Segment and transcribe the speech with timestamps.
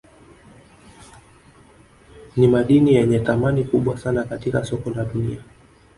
[2.35, 5.41] Nimadini yenye thamani kubwa sana katika soko la dunia